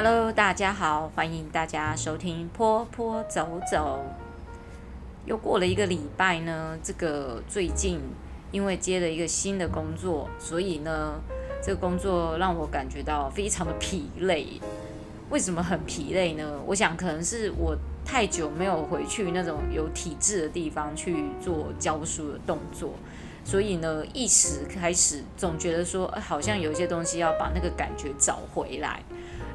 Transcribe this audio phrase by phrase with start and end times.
[0.00, 3.98] Hello，大家好，欢迎大家收听坡坡走走。
[5.26, 7.98] 又过了一个礼拜呢，这个最近
[8.52, 11.14] 因为接了一个新的工作，所以呢，
[11.60, 14.46] 这个工作让我感觉到非常的疲累。
[15.30, 16.60] 为什么很疲累呢？
[16.64, 22.92] 我想可能是我太久没有回去那种有体制的地方去做教书的动作，
[23.42, 29.02] 所以呢，一时开始总觉得说，好像有些东西要把那个感觉找回来。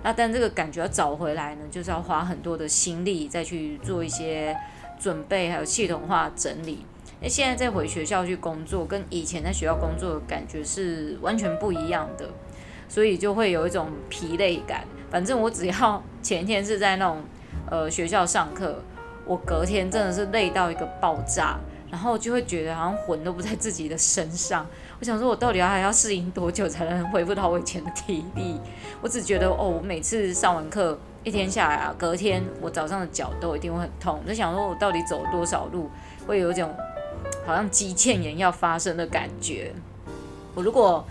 [0.04, 4.56] 那但这个感觉要找回来呢，就是要花很多的心力再去做一些
[5.00, 6.86] 准备，还有系统化整理。
[7.22, 12.30] 那现在再回学校去工作，跟以前在学校工作的感觉是完全不一样的，
[12.90, 14.84] 所以就会有一种疲累感。
[15.10, 17.24] 反正我只要前天是在那种
[17.72, 18.84] 呃学校上课，
[19.26, 21.58] 我隔天真的是累到一个爆炸。
[21.94, 24.66] 然后就会觉得好像魂都不在自己的身上。
[25.00, 28.60] 我想说，我到底要还要适应多久才能恢复到我以前的体力？
[29.00, 34.20] 我只觉得哦，我每次上完课一天下来啊，隔天我早上的脚都一定会很痛。
[34.24, 35.88] 我就想说，我到底走了多少路，
[36.26, 36.76] 会有一种
[37.46, 39.72] 好像肌腱炎要发生的感觉。
[40.56, 41.06] 我如果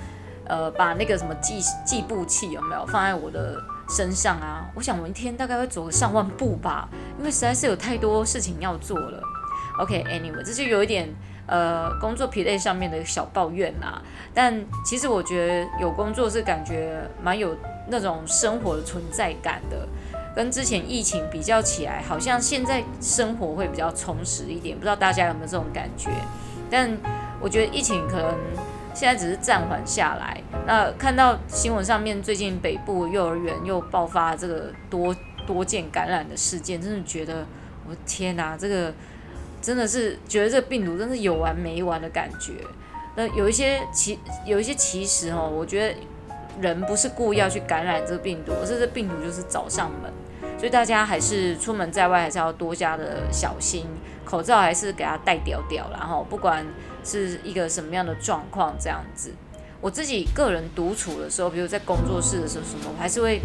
[0.49, 3.57] 呃把那个什么计计步器有没有放在我的
[3.89, 4.69] 身上啊？
[4.75, 6.89] 我想我一天大概会走个上万步吧，
[7.21, 9.23] 因为实在是有太多事情要做了。
[9.79, 11.09] OK，Anyway，这就有一点
[11.47, 14.03] 呃工作疲累上面的小抱怨啦。
[14.35, 17.57] 但其实我觉得有工作是感觉蛮有
[17.89, 19.89] 那种生活的存在感的，
[20.37, 24.77] 跟之前疫情比较起来，好像现在生活会比较充实一点。
[24.77, 26.11] 不知道大家有没有这种感觉？
[26.71, 26.91] 但
[27.41, 28.39] 我觉得疫情可能
[28.95, 30.41] 现在只是暂缓下来。
[30.67, 35.15] 那看到新闻上面最近北部幼儿园又爆发这个多
[35.47, 37.47] 多件感染的事件，真的觉得
[37.89, 38.93] 我天哪，这个。
[39.63, 42.53] 真的是觉得这个病毒真是有完没完的感觉。
[43.15, 45.95] 那有一些其有一些其实哦，我觉得
[46.61, 50.13] 人不是故意要去感染这个病毒，而是这病毒就是找上门。
[50.59, 53.87] 所以大家还是出门在外还是要多加的小心，
[54.25, 55.89] 口罩还是给它戴掉掉。
[55.91, 56.65] 然后不管
[57.05, 59.33] 是一个什么样的状况，这样子，
[59.81, 63.41] 我自己个人独处的时候，比如在工作室的时候什么，我还是会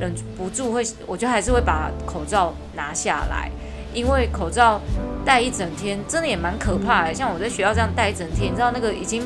[0.00, 3.50] 忍不住会，我觉得还是会把口罩拿下来。
[3.94, 4.80] 因为口罩
[5.24, 7.14] 戴一整天，真的也蛮可怕的。
[7.14, 9.22] 像我在学校这样戴一整天，你知道那个已经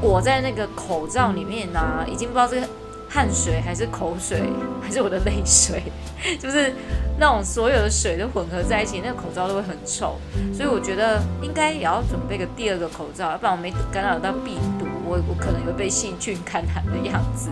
[0.00, 2.62] 裹在那个口罩里面啊，已经不知道是
[3.08, 4.42] 汗水还是口水，
[4.82, 5.82] 还是我的泪水，
[6.40, 6.74] 就是
[7.18, 10.16] 那种所有的水都混合在一起，那个口罩都会很臭。
[10.52, 17.50] 所以我觉得应该也要准备个第二个口罩，要不然我没感染到病毒，我我可能会被细菌感染的样子。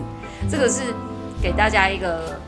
[0.49, 0.81] 这个是
[1.41, 2.39] 给大家一个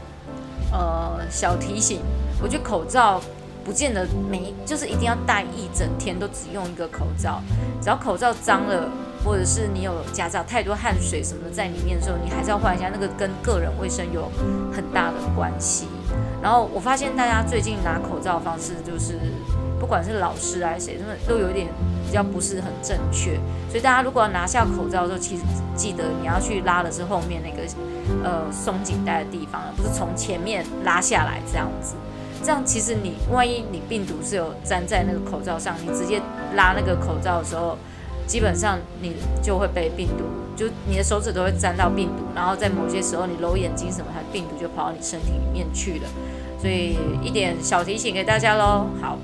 [0.72, 2.02] 呃小提醒。
[2.42, 3.22] 我觉得口罩。
[3.64, 7.42] 不见得每就是一定要戴一整天都只用一个口罩，
[7.82, 8.90] 只要口罩脏了，
[9.24, 12.90] 或者是你有夹杂太多汗水什么的在里面的时候，你还是要换一下。
[12.94, 14.30] 那个跟个人卫生有
[14.72, 15.88] 很大的关系。
[16.42, 19.18] 然后我发现大家最近拿口罩的方式就是，
[19.80, 21.68] 不管是老师还是谁，他们都有一点
[22.06, 23.40] 比较不是很正确。
[23.70, 25.44] 所以大家如果要拿下口罩的时候，其实
[25.76, 27.64] 记得你要去拉的是后面那个
[28.24, 31.96] 呃松紧带的地方，而不是从前面拉下来这样子。
[32.44, 36.22] 这样其实你万一你病毒是有粘在那个口罩上，你直接
[36.56, 37.78] 拉那个口罩的时候，
[38.28, 40.26] 基本上你就会被病毒，
[40.58, 46.10] 就你的手指都会沾到病毒，然后在某些时候你揉眼睛什么，它病毒就跑到你身体里面去了。
[46.60, 48.88] 所以一点小提醒给大家喽。
[49.02, 49.18] 好，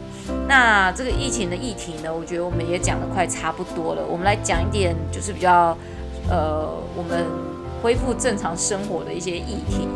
[0.47, 5.78] 那这个疫情的议题呢，我觉得我们也讲得快差不多了，我们来讲一点就是比较
[6.29, 7.25] 呃我们
[7.84, 9.88] 恢复正常生活的一些议题。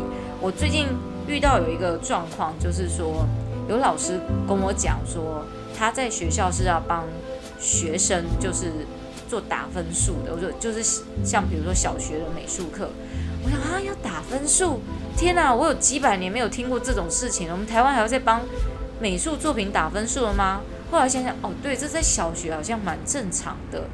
[0.42, 0.88] 我最近。
[1.26, 3.26] 遇到有一个状况，就是说
[3.68, 5.44] 有老师跟我讲说，
[5.76, 7.04] 他在学校是要帮
[7.58, 8.72] 学生就是
[9.28, 10.32] 做打分数的。
[10.34, 10.82] 我说就是
[11.24, 12.90] 像比如说小学的美术课，
[13.44, 14.80] 我想啊要打分数，
[15.16, 17.54] 天哪，我有几百年没有听过这种事情了。
[17.54, 18.42] 我们台湾还要再帮
[19.00, 20.60] 美术作品打分数了吗？
[20.90, 23.84] 后来想想，哦对，这在小学好像蛮正常的。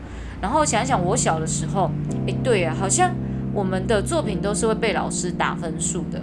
[0.42, 1.90] 然后想想我小的时候，
[2.26, 3.14] 诶对啊，好像
[3.54, 6.20] 我们的作品都是会被老师打分数的。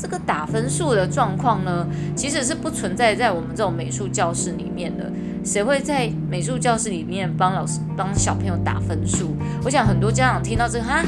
[0.00, 1.86] 这个打分数的状况呢，
[2.16, 5.10] 其实是不存在在我们这种美术教室里面的。
[5.44, 9.36] 谁会在美术教室里面帮老师帮小朋友打分数？
[9.64, 11.02] 我想很多家长听到这个哈，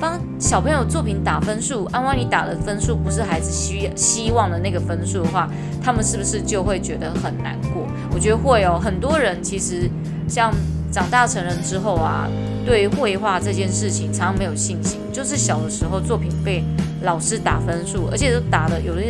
[0.00, 5.48] 帮小朋友作品打分数，啊，万一打的分数不是孩子需希望的那个分数的话，
[5.82, 7.86] 他们是不是就会觉得很难过？
[8.12, 8.80] 我觉得会哦。
[8.82, 9.88] 很多人其实
[10.26, 10.50] 像
[10.90, 12.26] 长大成人之后啊，
[12.64, 16.62] 对绘画这件事情常常没有信心，就是小的时候作品被。
[17.02, 19.02] 老师打分数，而且都打的有的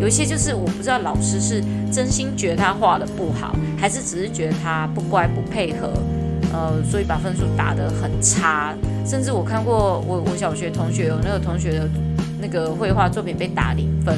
[0.00, 5.92] 有一些就是我不知道老师是真心觉得他画的不好，还是只是觉得他不乖不配合，
[6.52, 8.72] 呃，所以把分数打得很差。
[9.04, 11.88] 甚至我看过我我小学同学有那个同学的
[12.40, 14.16] 那个绘画作品被打零分。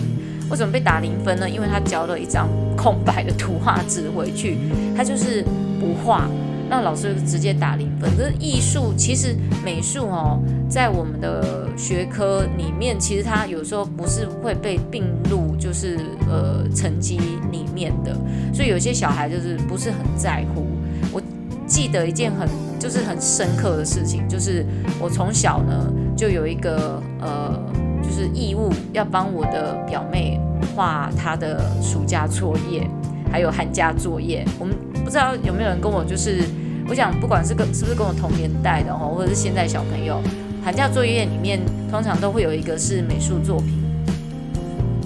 [0.50, 1.48] 为什么被打零分呢？
[1.48, 2.46] 因为他交了一张
[2.76, 4.58] 空白的图画纸回去，
[4.94, 5.42] 他就是
[5.80, 6.28] 不画，
[6.72, 8.10] 那老师直接打零分。
[8.16, 10.40] 可是艺术其实美术哦，
[10.70, 15.98] 在我们的学科里面，其实它有时候不是会被并入，就是
[16.30, 17.18] 呃成绩
[17.50, 18.16] 里面的，
[18.54, 20.64] 所以有些小孩就是不是很在乎。
[21.12, 21.20] 我
[21.66, 22.48] 记得一件很
[22.78, 24.64] 就是很深刻的事情，就是
[24.98, 27.60] 我从小呢就有一个呃。
[28.02, 30.38] 就是义务要帮我的表妹
[30.74, 32.86] 画她的暑假作业，
[33.30, 34.44] 还有寒假作业。
[34.58, 34.74] 我们
[35.04, 36.42] 不知道有没有人跟我，就是
[36.88, 40.20] 我想，不管是跟是不是跟我同年代的哦，或者是现在小朋友，
[40.64, 43.82] 寒假作业里面通常都会有一个是美术作品。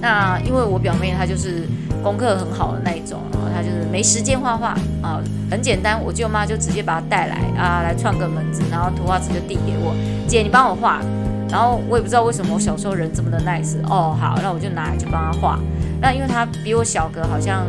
[0.00, 1.66] 那因为我表妹她就是
[2.02, 5.20] 功课很好的那一种，然后她就是没时间画画啊，
[5.50, 9.94] 很简单，我舅妈就直接把她带来啊，来串个门子，然后图画纸就递给我，
[10.26, 11.00] 姐你帮我画。
[11.48, 15.58] 然后我也不知道为什么我小时候人这么的 nice 哦，好，那我就拿来去帮她画。
[16.00, 17.64] 那因为她比我小个好像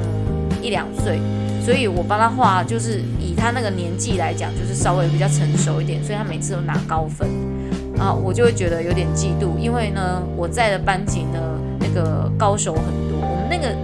[0.62, 1.20] 一两岁，
[1.64, 7.28] 所以我帮他画，就是以他那个年纪来讲，就是稍微比较成熟一点，所以他每次都拿高分。
[8.00, 11.40] 啊，我就会觉得有点嫉妒，因为呢，我在的班级呢，
[11.80, 13.20] 那个高手很多。
[13.20, 13.76] 我们那个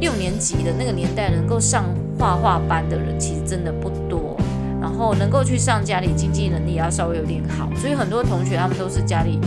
[0.00, 1.84] 六年级的那个年代，能够上
[2.18, 4.36] 画画班的人其实真的不多。
[4.80, 9.38] 然后能够去上家里经济能力要稍微有点好，所以很多同学他们都是家里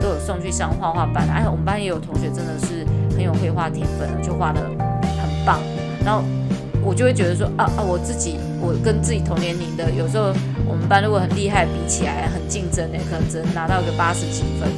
[0.00, 1.28] 都有送去上画画班。
[1.28, 2.84] 哎，我们班也有同学真的是
[3.14, 5.60] 很有绘画天分，就画得很棒。
[6.04, 6.22] 然后
[6.82, 10.32] 我就会觉得说啊啊，我自己我跟自己同年龄的，有时候
[10.66, 14.68] 我们班如果很厉害，比起来很竞争的，可能只能拿到个八十几分。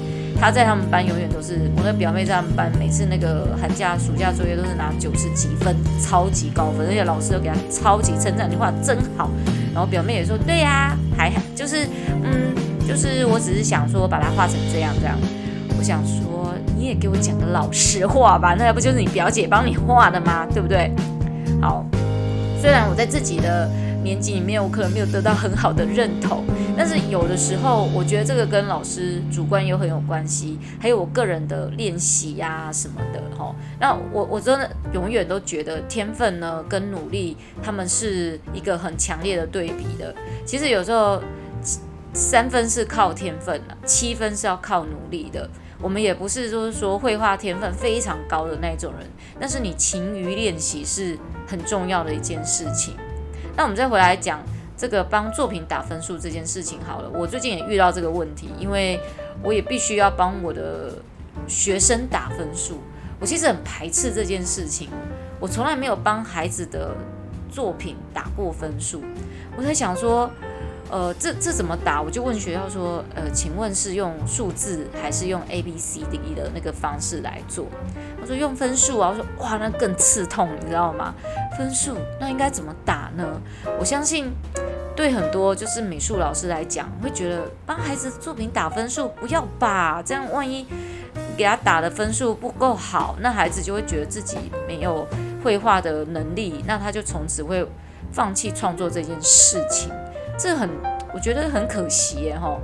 [0.41, 9.31] 他在他们班永远都是我的表妹，在他们班每次那个寒假、暑假作业都是拿九十几分，超级高分，而且老师都给他超级称赞，你画真好。
[9.73, 11.87] 然后表妹也说，对呀、啊，还，就是
[12.25, 12.53] 嗯，
[12.89, 15.17] 就是我只是想说把它画成这样这样。
[15.79, 16.32] 我想说
[16.83, 20.45] 你也给我讲个老实话吧，那要不就是你表姐帮你画的吗？
[20.53, 20.91] 对不对？
[21.61, 21.87] 好，
[22.61, 23.71] 虽然我在自己的。
[24.03, 26.43] 年级里面，我可能没有得到很好的认同，
[26.77, 33.55] 但是有的时候，我觉得这个跟老师主观又很有关系，还有我个人的练习呀什么的，吼。
[33.79, 40.13] 那我我真的永远都觉得天分呢跟努力，他们是一个很强烈的对比的。
[40.45, 41.23] 其实有时候
[42.13, 45.49] 三分是靠天分的，七分是要靠努力的。
[45.83, 49.07] 我们也不是就是说绘画天分非常高的那种人，
[49.41, 52.95] 但是你勤于练习是很重要的一件事情。
[53.57, 54.41] 那我们再回来讲
[54.77, 57.11] 这个帮作品打分数这件事情好了。
[57.13, 58.99] 我最近也遇到这个问题，因为
[59.43, 60.95] 我也必须要帮我的
[61.49, 62.79] 学生打分数。
[63.21, 64.89] 我其实很排斥这件事情，
[65.39, 66.95] 我从来没有帮孩子的
[67.51, 69.03] 作品打过分数。
[69.57, 70.31] 我在想说，
[70.93, 72.03] 呃，这这怎么打？
[72.03, 77.65] 我就问学校说，呃，请问是用数字还是用 A B C D 的那个方式来做？
[78.21, 81.15] 我说用分数啊，我说哇，那更刺痛，你知道吗？
[81.57, 83.41] 分数那应该怎么打呢？
[83.81, 84.31] 我相信
[84.95, 90.67] 对很多就是美术老师来讲，会觉得帮孩子作品打分数不要吧，这样万一
[91.39, 94.37] 给他打的分数不够好，那孩子就会觉得自己
[94.69, 95.09] 没有
[95.43, 97.67] 绘画的能力，那他就从此会
[98.13, 99.91] 放弃创作这件事情。
[100.43, 100.69] 这很，
[101.15, 102.59] 我觉得很可惜耶哈，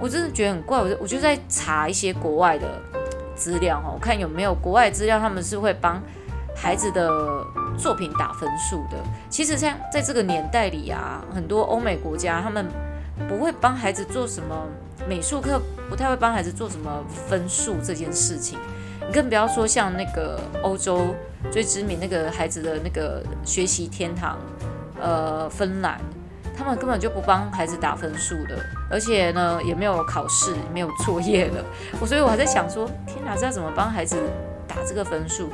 [0.00, 2.66] 我真的觉得很怪，我我就在查一些国外的。
[3.38, 6.02] 资料哈，我看有没有国外资料，他们是会帮
[6.54, 7.06] 孩子的
[7.76, 8.96] 作品打分数的。
[9.28, 12.66] 其实像在这个年代里啊，很多欧美国家他们
[13.28, 14.66] 不会帮孩子做什么
[15.06, 18.58] 美术课，不太会帮孩子做什么分数这件事情。
[19.06, 21.14] 你更不要说像那个欧洲
[21.50, 24.38] 最知名那个孩子的那个学习天堂，
[24.98, 26.00] 呃，芬兰。
[26.56, 28.58] 他们根本就不帮孩子打分数的，
[28.90, 31.64] 而且呢，也没有考试，没有作业了。
[32.00, 34.16] 我所以我还在想说，天哪，这要怎么帮孩子
[34.66, 35.50] 打这个分数？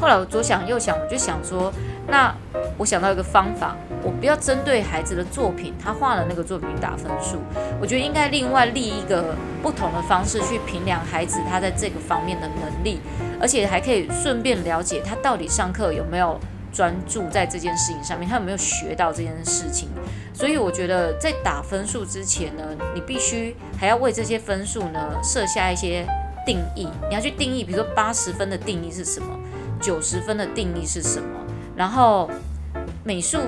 [0.00, 1.72] 后来我左想右想，我就想说，
[2.08, 2.34] 那
[2.76, 7.38] 我想到一个方法，我不要针对孩子的作品，他画的那个作品打分数，
[7.80, 13.00] 我觉得应该另外立一个不同的方式去评量孩子他在这个方面的能力，
[13.40, 16.38] 而且还可以顺便了解他到底上课有没有。
[16.74, 19.88] 专注在这件事情上面，他有没有学到这件事情？
[20.34, 26.04] 所以我觉得在打分数之前呢，你必须还要为这些分数呢设下一些
[26.44, 26.88] 定义。
[27.08, 29.38] 你要去定义，比如说八十分的定义是什么，
[29.80, 31.28] 九十分的定义是什么。
[31.76, 32.28] 然后
[33.04, 33.38] 美术，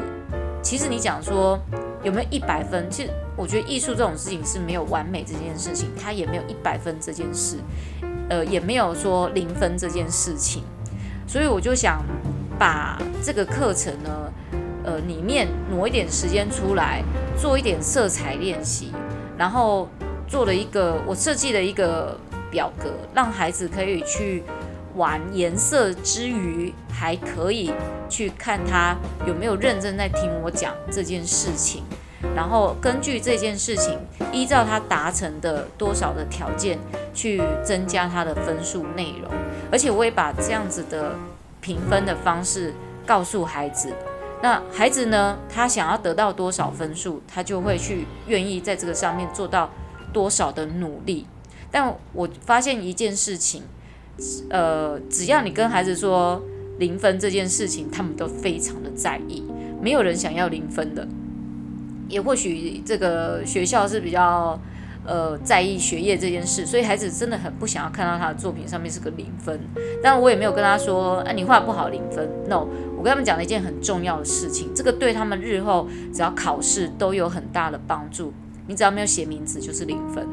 [0.62, 1.58] 其实你讲说
[2.04, 2.88] 有没有一百分？
[2.88, 7.56] 其实我觉得艺术这种事情是没有完美这件事情，它也没有一百分这件事，
[8.30, 10.62] 呃，也没有说零分这件事情。
[11.26, 12.04] 所以我就想。
[12.58, 14.32] 把这个课程呢，
[14.84, 17.02] 呃，里面挪一点时间出来，
[17.38, 18.92] 做一点色彩练习，
[19.36, 19.88] 然后
[20.26, 22.18] 做了一个我设计了一个
[22.50, 24.42] 表格，让孩子可以去
[24.94, 27.70] 玩颜色之余，还可以
[28.08, 28.96] 去看他
[29.26, 31.82] 有没有认真在听我讲这件事情，
[32.34, 33.98] 然后根据这件事情，
[34.32, 36.78] 依照他达成的多少的条件
[37.12, 39.30] 去增加他的分数内容，
[39.70, 41.14] 而且我也把这样子的
[41.66, 42.72] 评分的方式
[43.04, 43.92] 告诉孩子。
[44.40, 49.68] 那孩子呢，他想要得到多少分数，他就会去愿意在这个上面做到
[50.12, 51.26] 多少的努力。
[51.72, 53.64] 但我发现一件事情，
[54.48, 56.40] 呃，只要你跟孩子说
[56.78, 59.42] 零分这件事情，他们都非常的在意，
[59.82, 61.08] 没有人想要零分的。
[62.08, 64.56] 也或许这个学校是比较。
[65.06, 69.60] 呃，在意学业这件事，所以孩子真的很不想要看到他的作品上面是个零分。
[70.02, 72.28] 但我也没有跟他说，啊，你画不好零分。
[72.48, 78.32] No，我跟他们讲了一件很重要的事情，这个对他们日后只要考试都有很大的帮助。
[78.66, 80.26] 你只要没有写名字就是零分。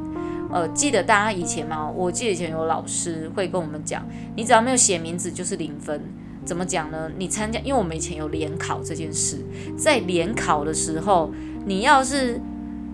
[0.52, 1.90] 呃，记得大家以前吗？
[1.90, 4.04] 我记得以前有老师会跟我们讲，
[4.36, 6.02] 你只要没有写名字就是零分。
[6.46, 7.10] 怎么讲呢？
[7.18, 9.38] 你参加，因为我们以前有联考这件事，
[9.78, 11.32] 在联考的时候，
[11.66, 12.40] 你要是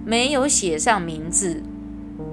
[0.09, 1.61] 没有写上名字。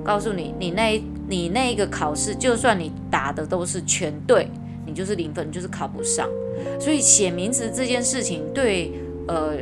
[0.03, 4.49] 告诉你，你那，你那个考试，就算你答的都是全对，
[4.87, 6.29] 你就是零分，就是考不上。
[6.81, 8.93] 所以写名字这件事情对
[9.27, 9.55] 呃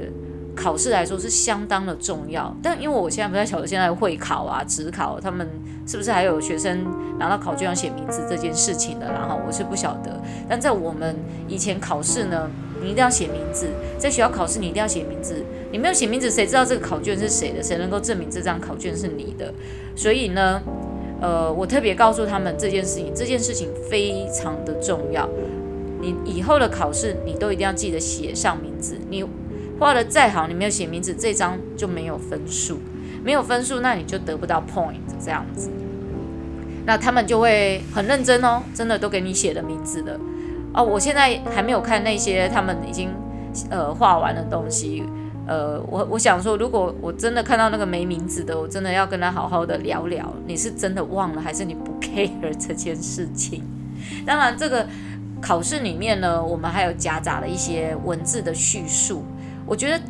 [0.55, 2.55] 考试来说是相当的重要。
[2.63, 5.49] 但因为我现在不太晓得现在会考啊、职考，他们
[5.87, 6.85] 是不是还有学生
[7.19, 9.07] 拿到考卷要写名字这件事情的？
[9.07, 10.21] 然后我是不晓得。
[10.49, 11.17] 但在我们
[11.49, 12.49] 以前考试呢，
[12.83, 13.69] 你一定要写名字，
[13.99, 15.43] 在学校考试你一定要写名字。
[15.75, 17.61] 你没有写名字，谁知道这个考卷是谁的？
[17.61, 19.53] 谁能够证明这张考卷是你的？
[19.97, 20.63] 所以呢，
[21.21, 25.29] 呃，我特别告诉他们这件事情，这件事情非常的重要。
[26.01, 28.97] 你以后的考试，你都一定要记得写上名字。
[29.11, 29.25] 你
[29.81, 32.79] 画的再好，你没有写名字，这张就没有分数。
[33.25, 35.71] 没有分数，那你就得不到 point 这样子。
[36.87, 40.21] 那他们就会很认真哦，真的都给你写了名字的。
[40.73, 43.11] 哦，我现在还没有看那些他们已经
[43.71, 45.03] 呃画完的东西。
[45.47, 50.33] 呃，我我想说，如果我真的看到那个没名字的，我真的要跟他好好的聊聊。
[50.47, 53.63] 你是真的忘了，还是你不 care 这件事情？
[54.25, 54.87] 当然，这个
[55.43, 59.23] 考试里面呢，我们还有夹杂了一些文字的叙述。
[59.67, 60.01] 我觉得，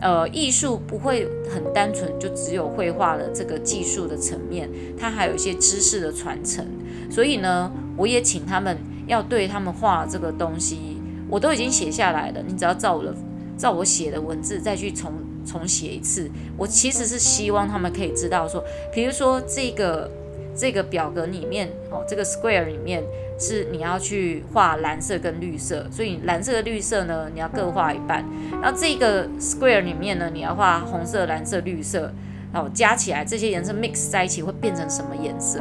[0.00, 4.68] 呃，艺术不会很单纯，就只有绘画的这个技术的层面，
[4.98, 6.66] 它还有一些知识的传承。
[7.10, 13.14] 所以呢，我也请他们要对他们画这个东西，我都已经写下来了，你只要照我的。
[13.56, 15.12] 照我写的文字再去重
[15.44, 20.10] 重写一次，我其实是希望他们可以知道说，比如说这个
[20.56, 23.02] 这个表格里面哦，这个 square 里面
[23.38, 28.24] 是你要去画蓝色跟绿色，所以蓝色的绿色呢，你要各画一半。
[28.60, 32.12] 然后这个 square 里面呢，你要画红色、蓝色、绿色，
[32.52, 35.60] 然后加起来这些颜色 mix 在一起会变成什么颜色？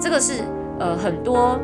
[0.00, 0.42] 这个是
[0.78, 1.58] 呃很多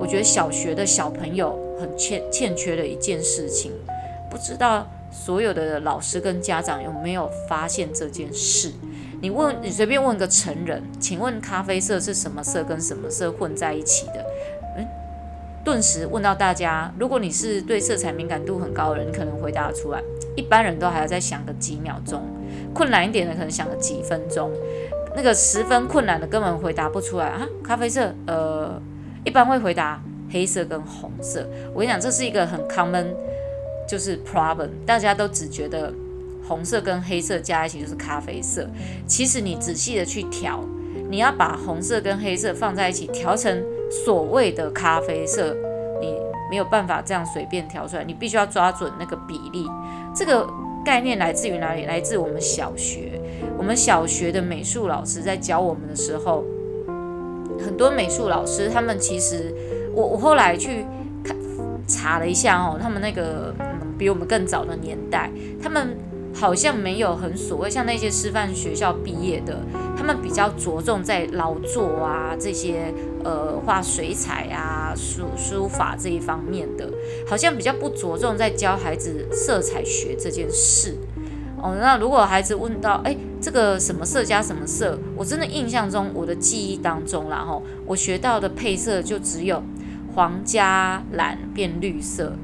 [0.00, 3.72] 我觉得小学的小朋友很欠欠缺的一件事情，
[4.30, 4.86] 不知道。
[5.24, 8.70] 所有的老师跟家长有没有发现这件事？
[9.22, 14.24] 你问，你随便问个成人，请问咖啡色是什么色跟什么色混在一起的？
[14.76, 14.86] 嗯，
[15.64, 20.02] 顿时问到大家，如果你是对色彩敏感度很高的人，你可能回答出来。
[20.36, 22.22] 一般人都还要再想个几秒钟，
[22.74, 24.52] 困难一点的可能想个几分钟，
[25.16, 27.48] 那个十分困难的根本回答不出来啊。
[27.64, 28.80] 咖啡色，呃，
[29.24, 31.48] 一般会回答黑色跟红色。
[31.72, 33.06] 我跟你讲，这是一个很 common。
[33.86, 35.92] 就是 problem，大家都只觉得
[36.46, 38.68] 红色跟黑色加一起就是咖啡色。
[39.06, 40.64] 其实你仔细的去调，
[41.08, 43.64] 你要把红色跟黑色放在一起调成
[44.04, 45.54] 所谓的咖啡色，
[46.00, 46.14] 你
[46.50, 49.66] 没有办法这样随便调出来，你必须要抓准那个比例。
[50.14, 50.48] 这个
[50.84, 51.84] 概念来自于哪里？
[51.84, 53.20] 来自我们小学，
[53.56, 56.44] 我们小学的美术老师在教我们的时候，
[57.64, 59.54] 很多美术老师他们其实，
[59.94, 60.84] 我我后来去
[61.24, 61.36] 看
[61.88, 63.54] 查了一下哦，他们那个。
[63.98, 65.30] 比我们更早的年代，
[65.62, 65.96] 他们
[66.34, 69.60] 好像没有很所谓，像那些师范学校毕业的，
[69.96, 72.92] 他们比较着重在劳作啊这些，
[73.24, 76.90] 呃，画水彩啊、书书法这一方面的，
[77.26, 80.96] 好像比较不着重在教孩子色彩学这件事。
[81.58, 89.62] 哦，那如果孩子问到，哎，这个什么色加什么色，我真的印象中，我的记忆当中，然后我学到的配色就只有
[90.14, 92.34] 黄加蓝变绿色。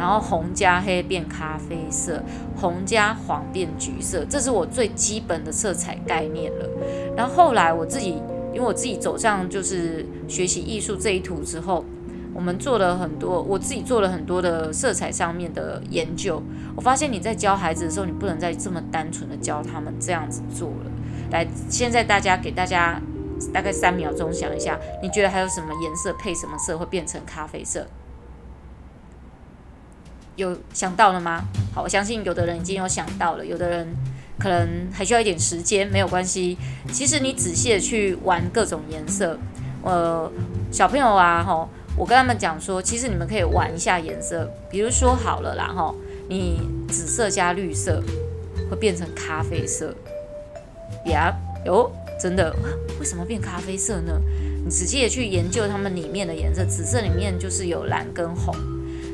[0.00, 2.22] 然后红加黑变咖啡色，
[2.56, 6.66] 红加黄变橘色，这是我最基本的色彩概念了。
[7.14, 8.12] 然后后来我自己，
[8.54, 11.84] 因为我自己走上就是学习艺术这一途之后，
[12.32, 16.42] 我们做了很多，我自己做了很多的色彩上面的研究。
[16.74, 20.90] 我发现你在教孩子的时候，你不能再这么单纯的教他们这样子做了。
[21.30, 22.98] 来，现在大家给大家
[23.52, 27.86] 大概三秒钟想一下，你觉得还有什么颜色配什么色会变成咖啡色？
[30.36, 31.44] 有想到了吗？
[31.74, 33.86] 好，我相信有的人已经有想到了，有的人
[34.38, 36.56] 可能还需要一点时间，没有关系。
[36.92, 39.38] 其实你仔细的去玩各种颜色，
[39.82, 40.30] 呃，
[40.72, 45.94] 小朋友啊，吼，我跟他们讲说，其实你们可以玩一下颜色，比如说好了啦，吼，
[46.28, 48.02] 你紫色加绿色
[48.70, 49.94] 会变成咖啡色，
[51.06, 51.32] 呀，
[51.66, 52.54] 哟，真的，
[52.98, 54.20] 为什么变咖啡色呢？
[54.64, 58.54] 你仔细的去研究它们里面的颜色，紫色里面就是有蓝跟红。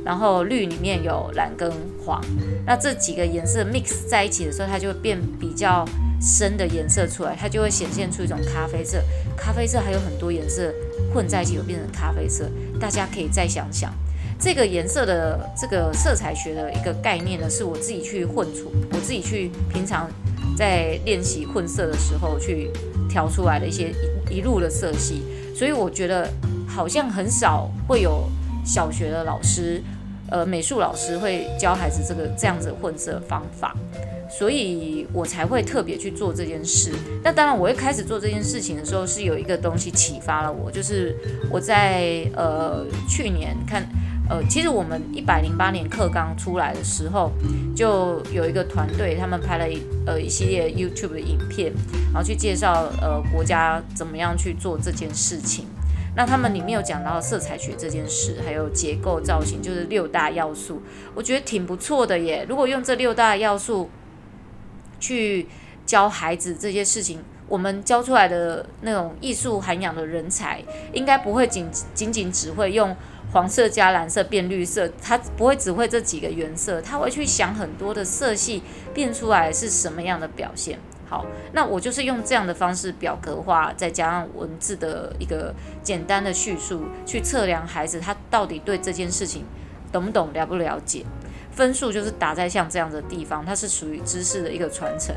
[0.06, 1.68] 然后绿里面有蓝跟
[2.04, 2.24] 黄，
[2.64, 5.84] 那这几个颜色 mix 在一起的时候，它就会变比较
[6.22, 9.02] 深的颜色出来，它就会显现出一种咖啡色。
[9.36, 10.72] 咖啡色还有很多颜色
[11.12, 12.48] 混在一起，有变成咖啡色。
[12.78, 13.92] 大家可以再想想，
[14.38, 20.08] 这个颜色的这个色彩学的一个概念呢，是我自己去混出，我自己去平常
[20.56, 22.70] 在练习混色的时候去
[23.08, 23.92] 调出来的一些
[24.30, 25.22] 一,一路的色系。
[25.52, 26.30] 所以我觉得
[26.68, 28.30] 好像很少会有
[28.64, 29.82] 小学的老师。
[30.30, 33.74] 呃，美术老师会教孩子这个这样子混色方法，
[34.28, 36.92] 所以我才会特别去做这件事。
[37.22, 41.14] 那当然，我一开始做这件事情的时候，是有一个东西启发了我，就是
[41.50, 43.86] 我在呃去年看，
[44.28, 47.30] 呃，其实我们一百零八年课纲出来的时候，
[47.74, 51.72] 就有一个团队，他们拍了一呃一系列 YouTube 的影片，
[52.12, 55.66] 然后去介绍呃国家怎么样去做这件事情。
[56.16, 60.80] 那他们里面有讲到色彩学这件事，还有结构造型，就是六大要素，
[61.14, 62.46] 我觉得挺不错的耶。
[62.48, 63.90] 如果用这六大要素
[64.98, 65.46] 去
[65.84, 70.62] 教孩子这些事情，我们教出来的那种艺术涵养的人才，
[70.94, 72.96] 应该不会仅仅仅只会用
[73.32, 78.62] 黄色加蓝色变绿色，他不会只会这几个原色，他会去想很多的色系
[78.94, 80.78] 变出来是什么样的表现。
[81.08, 89.44] 好，那我就是用这样的方式表格化，再加上文字的一个简单的叙述，去测量孩子他到底对这件事情
[89.92, 91.04] 懂不懂、了不了解。
[91.52, 95.14] 分数就是打在像这样的地方，它是属于知识的一个传承。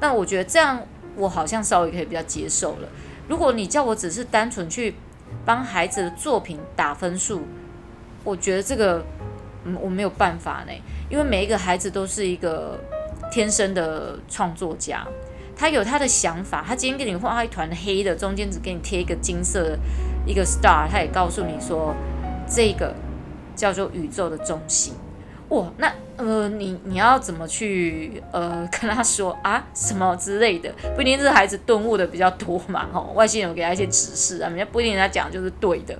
[0.00, 0.80] 那我觉得这样，
[1.16, 2.88] 我好像稍微可以比较接受了。
[3.28, 4.94] 如果你叫我只是单纯去
[5.44, 7.42] 帮孩子的作品打分数，
[8.24, 9.04] 我觉得这个，
[9.64, 10.72] 嗯，我没有办法呢，
[11.10, 12.80] 因为每一个孩子都是一个
[13.30, 15.06] 天生的创作家。
[15.56, 19.78] 他有他的想法，他今天给你画一团黑的，中间只给你贴一个金色的
[20.26, 21.94] 一个 star，他也告诉你说
[22.48, 22.94] 这个
[23.54, 24.94] 叫做宇宙的中心。
[25.48, 30.72] 哇，那呃，你你要怎么去呃跟他说啊什么之类的？
[30.96, 35.94] 不一定是孩子顿悟的比较多嘛，吼，外星人给他一些指示啊，人家不一定人家讲就是对的。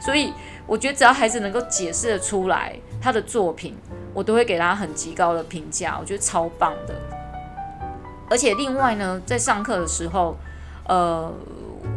[0.00, 0.30] 所以
[0.66, 3.74] 我觉得只要孩子能够解释得出来他的作品，
[4.12, 6.94] 我都会给他很极高的评价，我觉得超棒的。
[8.34, 10.36] 而且另外呢，在上课的时候，
[10.88, 11.32] 呃，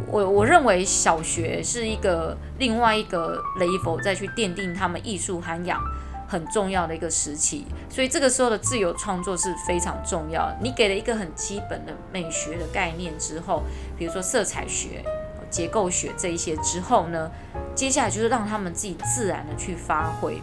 [0.05, 5.81] 我我认为小学是一个另外一个 level 再去奠定他们艺术涵养
[6.27, 10.55] 很重要的一个时期，所以这个时候的自由创作是非常重要。
[10.61, 13.63] 你给了一个很基本的美学的概念之后，
[13.97, 15.03] 比如说色彩学、
[15.49, 17.31] 结构学这一些之后呢，
[17.73, 20.39] 接下来就是让他们自己自然的去发挥。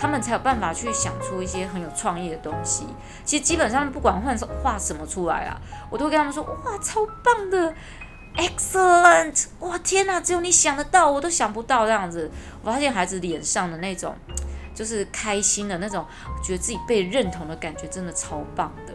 [0.00, 2.86] 他们才有办法去想出一些很有创意的东西。
[3.22, 5.60] 其实基本上不管画画什么出来啊，
[5.90, 7.74] 我都会跟他们说：哇，超棒的
[8.36, 9.48] ，excellent！
[9.58, 12.30] 哇，天哪，只有你想得到，我都想不到这样子。
[12.62, 14.16] 我发现孩子脸上的那种
[14.74, 16.06] 就是开心的那种，
[16.42, 18.94] 觉得自己被认同的感觉，真的超棒的。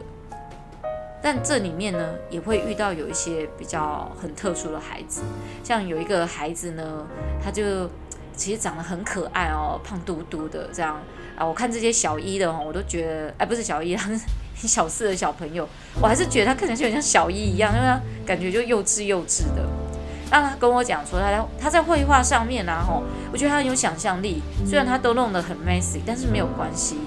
[1.21, 5.21] 但这里面呢，也会遇到有一些比较很特殊的孩子，
[5.63, 7.05] 像有一个孩子呢，
[7.43, 7.87] 他就。
[8.35, 11.01] 其实长得很可爱哦，胖嘟嘟的这样
[11.37, 11.45] 啊。
[11.45, 14.09] 我看这些小一的哦，我都觉得，哎，不是小一，他
[14.55, 15.67] 是小四的小朋友，
[16.01, 19.67] 我还是觉得他看起来就很像小一一样，因为他感觉就幼稚幼稚的。
[20.31, 24.41] 那他跟我讲说，他在他在绘画上面啊，吼，我觉得他很有想象力。
[24.65, 26.97] 虽然他都弄得很 messy，但是没有关系，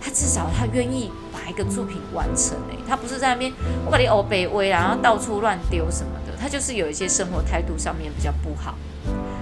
[0.00, 1.10] 他至少他愿意
[1.48, 2.56] 一个作品完成。
[2.70, 3.52] 哎，他不是在那边
[3.84, 8.74] 我把你欧北威，然后到处乱丢什么的，他就是有一些生活态度上面比较不好。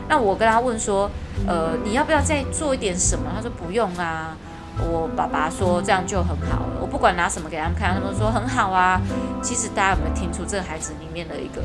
[0.09, 1.11] 那我跟他问说，
[1.47, 3.31] 呃，你要不要再做一点什么？
[3.35, 4.37] 他说不用啊。
[4.79, 6.77] 我爸爸说这样就很好了。
[6.83, 9.01] 我不管拿什么给他们看，他们说很好啊。
[9.43, 11.63] 其实大家有没有听出这个孩子里面的一个，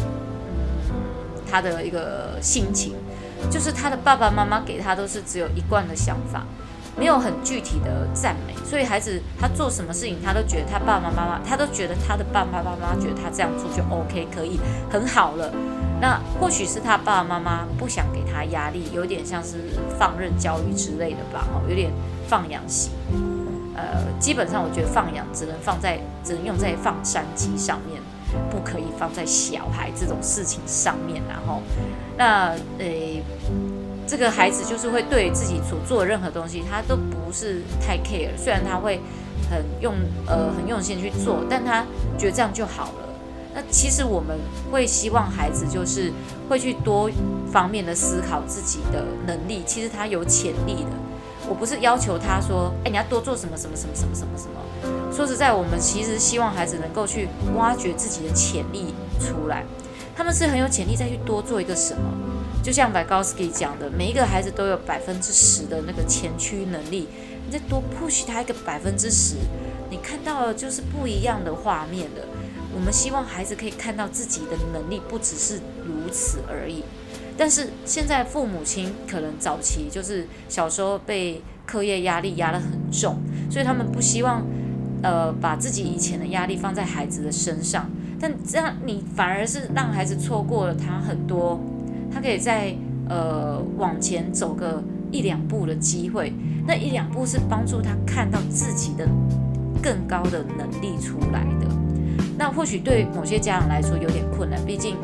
[0.00, 0.06] 嗯，
[1.46, 2.94] 他的一个心情，
[3.50, 6.46] 就是他的爸爸妈妈给他都是只有一贯的想法，
[6.96, 8.54] 没有很具体的赞美。
[8.64, 14.58] 所以孩子他做什么事情，他都觉得他爸爸妈妈，他都觉得他的爸爸妈妈觉得他这样做就 OK，可以
[14.90, 15.52] 很好了。
[16.00, 19.58] 那或许是他爸爸妈妈不想给他压力，有点像是
[19.98, 21.92] 放任教育之类的吧，哦，有点
[22.26, 22.92] 放养型。
[23.76, 28.02] 呃，基本上我觉得放养只能放在，只能用在放山鸡上面。
[28.50, 31.62] 不可以放在小孩这种事情上面，然后，
[32.16, 32.86] 那呃，
[34.06, 39.00] 这个孩子就是会对自己所做的任何东西，他都不是太 care，虽然他会
[39.50, 39.94] 很用
[40.26, 41.84] 呃很用心去做，但他
[42.18, 43.08] 觉得这样就好了。
[43.54, 44.36] 那其实我们
[44.70, 46.12] 会希望孩子就是
[46.48, 47.08] 会去多
[47.50, 50.90] 方面的思考自己的能力，其实他有潜力的。
[51.48, 55.12] 我不是要求他说，哎，你要多做什么什么什么什么什么什么。
[55.12, 59.64] 说实在，我们其实希望孩子能够去挖掘自己的潜力出来。
[60.16, 62.02] 他们是很有潜力，再去多做一个什么。
[62.64, 67.06] 就像 Vygotsky 讲的，每一个孩子都有百分之十的那个前驱能力，
[67.44, 69.36] 你再多 push 他一个百分之十，
[69.90, 72.22] 你看到的就是不一样的画面的。
[72.74, 76.82] 我们希望孩子可以看到自己的能力不只是如此而已。
[77.36, 83.18] 但是现在父母亲可能早期就是小时候被课业压力压得很重，
[83.50, 84.42] 所以他们不希望，
[85.02, 87.90] 呃，把自己以前的压力放在孩子的身上。
[88.18, 91.60] 但这样你反而是让孩子错过了他很多，
[92.14, 92.72] 他可以在
[93.08, 96.32] 呃往前走个一两步的机会。
[96.66, 99.06] 那一两步是帮助他看到自己的
[99.82, 101.66] 更高的能力出来的。
[102.38, 104.96] 那或许对某些家长来说有点困难，毕竟。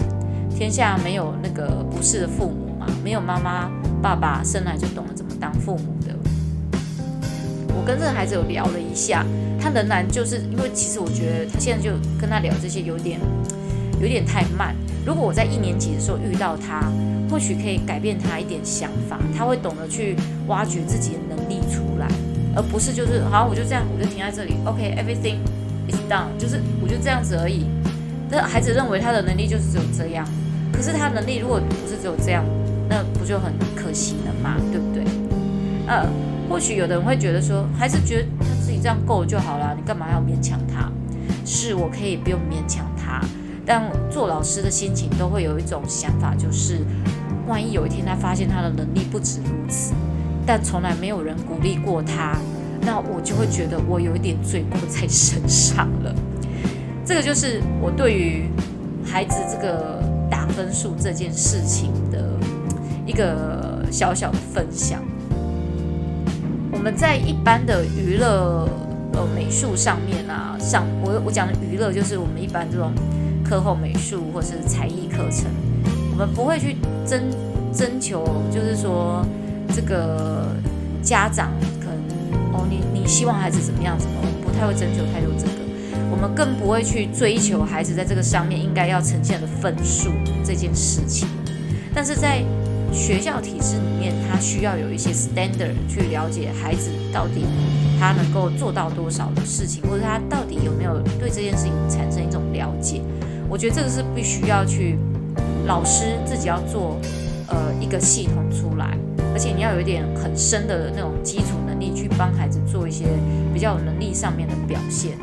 [0.57, 3.70] 天下没有那个不是的父母嘛，没有妈妈
[4.03, 6.14] 爸爸生来就懂得怎么当父母的。
[7.68, 9.25] 我跟这个孩子有聊了一下，
[9.59, 13.18] 他仍然就是因为其实我觉得他现在就跟他聊这些有点
[14.03, 14.77] 有点太慢。
[15.05, 16.91] 如果我在一年级的时候遇到他，
[17.31, 22.07] 或许可以改变他一点想法，他会懂得去挖掘自己的能力出来，
[22.55, 25.39] 而不是就是好我就这样我就停在这里，OK，everything
[25.89, 27.67] is done，就是我就这样子而已。
[28.31, 30.27] 那孩子认为他的能力就是只有这样。
[30.73, 32.45] 可是他能力如果不是只有这样，
[32.89, 34.57] 那不就很可惜了吗？
[34.71, 35.05] 对不对？
[35.87, 36.07] 呃，
[36.49, 40.91] 或许有的人会觉得说，孩子觉得他自己这样够就好了，你干嘛要勉强他？
[41.45, 43.21] 是我可以不用勉强他，
[43.66, 46.79] 但做老师的心情都会有一种想法，就是
[47.46, 49.92] 万一有一天他发现他的能力不止如此，
[50.46, 52.37] 但从来没有人鼓励过他，
[52.83, 56.14] 那我就会觉得我有一点罪过在身上了。
[57.05, 58.44] 这个就是我对于
[59.05, 60.01] 孩子这个。
[60.31, 62.38] 打分数这件事情的
[63.05, 65.03] 一个小小的分享。
[66.70, 68.68] 我们在一般的娱乐
[69.14, 72.92] 呃美术上面啊，上我我讲的娱乐就是我们一般这种
[73.51, 75.51] 课后美术或是才艺课程，
[76.13, 77.21] 我们不会去征
[77.75, 79.27] 征求，就是说
[79.75, 80.47] 这个
[81.03, 83.99] 家长可能哦，你你希望孩子怎么样？
[83.99, 85.53] 怎么不太会征求太多这个。
[86.13, 90.11] 我们更不会去追求孩子在这个上面应该要呈现的分数
[90.45, 91.27] 这件事情，
[91.93, 92.45] 但是在
[92.93, 97.45] 学校体制里面，他需要有一些 standard 去了解孩子到底
[97.99, 103.03] 他能够做到多少的事情，或者他到底有没有对这件事情产生一种了解。
[103.51, 104.97] 我觉得这个是必须要去
[105.67, 106.97] 老师自己要做
[107.49, 108.97] 呃一个系统出来，
[109.35, 113.07] 而且你要有一点很深的那种基础能力去帮孩子做一些
[113.53, 115.19] 比较有能力上面的表现。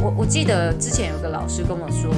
[0.00, 2.10] 我我记得之前有个老师跟我说，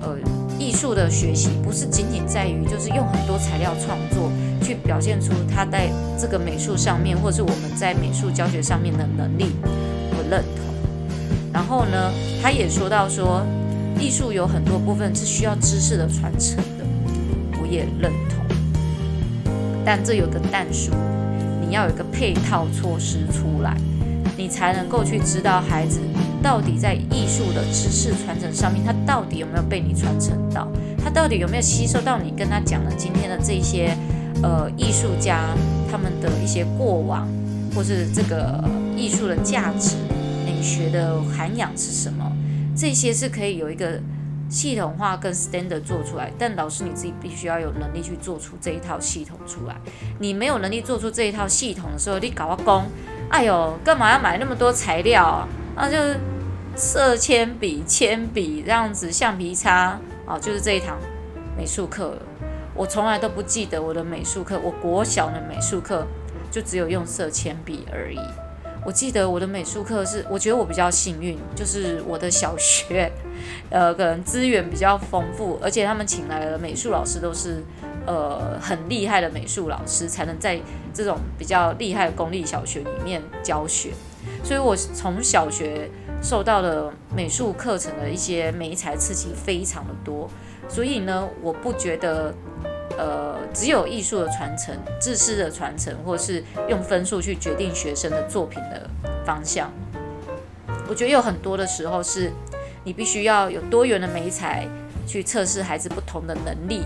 [0.00, 0.16] 呃，
[0.58, 4.32] 艺术的学习不是仅仅在于就是用很多材料创作
[4.62, 9.52] 去表现出他在这个美术上面，或是我们在美术教学上面的能力，
[10.16, 10.64] 我认同。
[11.52, 12.10] 然后呢，
[12.42, 13.42] 他也说到说，
[13.98, 16.84] 艺术有很多部分是需要知识的传承的，
[17.60, 18.44] 我也认同。
[19.84, 20.92] 但这有个但书，
[21.60, 23.76] 你要有一个配套措施出来，
[24.36, 26.00] 你才能够去知道孩子。
[26.42, 30.66] 到底在艺术的知识传承上面，他到底有没有被你传承到？
[31.04, 33.96] 他到底有没有吸收到你跟他讲的今天的这些
[34.42, 35.54] 呃艺术家
[35.88, 37.28] 他们的一些过往，
[37.74, 38.64] 或是这个
[38.96, 39.94] 艺术的价值、
[40.44, 42.31] 美学的涵养是什么？
[42.76, 44.00] 这些是可以有一个
[44.48, 46.32] 系统化跟 standard 做出来。
[46.38, 49.76] 但老师你自己必须要有能力去做出这一套系统出来。
[50.18, 52.84] 你没有能力做出这一套系统的时候，你搞个工，
[53.30, 55.48] 哎呦，干嘛要买那么多材料啊？
[55.76, 55.96] 那就。
[56.74, 60.98] 色铅笔、铅笔这样子，橡皮擦啊，就是这一堂
[61.54, 62.16] 美术课。
[62.74, 66.06] 我从来都不记得我的美术课，我国小的美术课
[66.50, 68.18] 就只有用色铅笔而已。
[68.84, 73.10] 我记得我的美术课是，我觉得我比较幸运，就是我的小学，
[73.70, 77.62] 呃，可能资源比较丰富，而且他们请来的美术老师都是
[78.06, 80.60] 呃很厉害的美术老师，才能在
[80.92, 83.90] 这种比较厉害的公立小学里面教学。
[84.42, 85.90] 所以我从小学。
[86.24, 90.30] 受到了美术课程的一些美材刺激非常的多，
[90.68, 92.32] 所以呢，我不觉得，
[92.98, 98.88] 呃，只有艺术的传承、知识的传承，或是用分数去决定学生的作品的
[99.24, 99.70] 方向。
[100.88, 102.30] 我觉得有很多的时候是，
[102.84, 104.66] 你必须要有多元的美材
[105.06, 106.82] 去测试孩子不同的能力。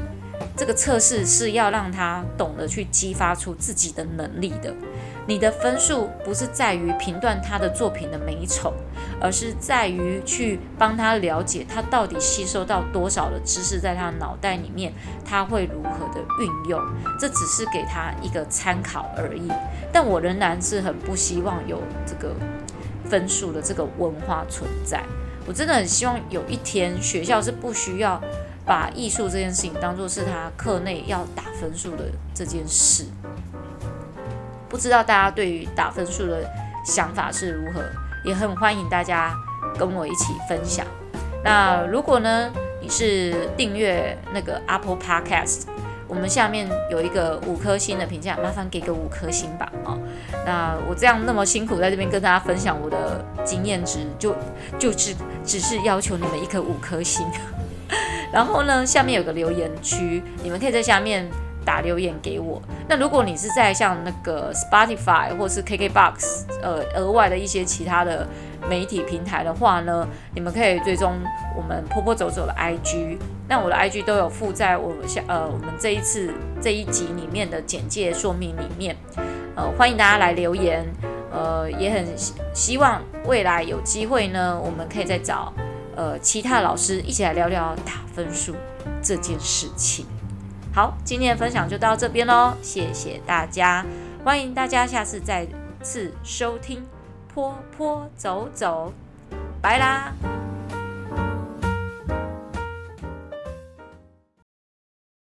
[0.55, 4.73] 这个测试是要让他懂得去激发出自己的能力的。
[5.27, 8.73] 你的分数不是在于评断他的作品的美丑，
[9.21, 14.93] 而是在于去帮他了解他到底吸收到多少的知识在他脑袋里面，
[15.25, 16.81] 他会如何的运用。
[17.19, 19.51] 这只是给他一个参考而已。
[19.93, 22.35] 但我仍然是很不希望有这个
[23.05, 25.03] 分数的这个文化存在。
[25.47, 28.21] 我真的很希望有一天学校是不需要
[28.65, 33.07] 把艺术这件事情当做是他课内要打分数的这件事。
[34.69, 36.51] 不知道大家对于打分数的
[36.85, 37.81] 想法是如何，
[38.27, 39.33] 也很欢迎大家
[39.79, 40.85] 跟我一起分享。
[41.45, 42.51] 那如果呢，
[42.83, 45.63] 你是订阅那个 Apple Podcast，
[46.09, 49.71] 我们下面有一个五颗星的评价，麻烦给个五颗星吧。
[49.85, 49.97] 哦，
[50.45, 54.35] 那我这样那么辛苦在这边跟大家分享我的经验值，就
[54.77, 57.25] 就只只是要求你们一颗五颗星。
[58.33, 61.31] 然后呢，下面有个留言区，你们可以在下面。
[61.67, 62.63] 打留言给我。
[62.89, 68.27] 那如果你是在像那个 Spotify 或是 KKBox，呃，额外的一些其他的
[68.71, 71.13] 媒体平台的话呢，你们可以追踪
[71.57, 73.19] 我们坡坡走走的 IG。
[73.49, 78.97] 那我的 IG 都有附在我下呃我们这一次这一集里面的简介说明里面。
[79.57, 80.87] 呃，欢迎大家来留言。
[81.33, 82.07] 呃，也很
[82.55, 85.53] 希望未来有机会呢，我们可以再找
[85.95, 88.55] 呃其他老师一起来聊聊打分数
[89.03, 90.07] 这件事情。
[90.77, 93.83] 好，今天的分享就到这边喽，谢谢大家，
[94.23, 95.49] 欢迎大家下次再
[95.83, 96.85] 次收听
[97.33, 98.93] 坡坡走走，
[99.63, 100.13] 拜啦。